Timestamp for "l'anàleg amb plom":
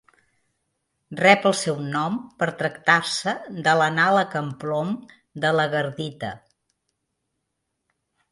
3.81-4.97